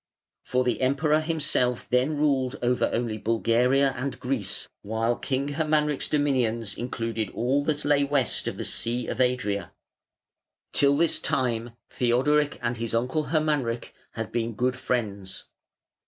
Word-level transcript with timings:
For 0.43 0.63
the 0.63 0.81
Emperor 0.81 1.19
himself 1.21 1.87
then 1.91 2.17
ruled 2.17 2.55
only 2.63 2.87
over 2.87 3.19
Bulgaria 3.23 3.91
and 3.95 4.19
Greece, 4.19 4.67
while 4.81 5.15
King 5.15 5.49
Hermanric's 5.49 6.07
dominions 6.07 6.75
included 6.75 7.29
all 7.35 7.63
that 7.65 7.85
lay 7.85 8.03
west 8.03 8.47
of 8.47 8.57
the 8.57 8.65
Sea 8.65 9.05
of 9.07 9.21
Adria. 9.21 9.73
Till 10.73 10.97
this 10.97 11.19
time 11.19 11.73
Theodoric 11.91 12.57
and 12.63 12.77
his 12.77 12.95
uncle, 12.95 13.25
Hermanric, 13.25 13.93
had 14.13 14.31
been 14.31 14.55
good 14.55 14.75
friends. 14.75 15.43